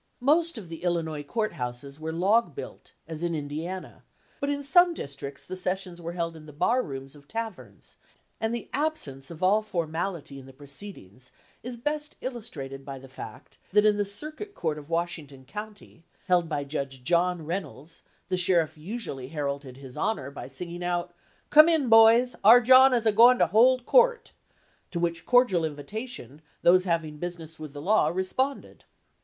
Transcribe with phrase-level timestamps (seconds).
[0.19, 4.03] Most of the Illinois court houses were log built, as in Indiana,
[4.39, 7.97] but in some districts the sessions were held in the bar rooms of taverns,
[8.39, 13.07] and the ab sence of all formality in the proceedings is best illustrated by the
[13.07, 18.01] fact that in the Circuit Court of Washington County, held by Judge John Rey nolds,
[18.27, 21.13] the sheriff usually heralded his Honor by singing out:
[21.51, 22.35] "Come in, boys!
[22.43, 24.31] Our John is a goin' to hold court!"
[24.89, 28.79] to which cordial invi tation those having business with the law re sponded.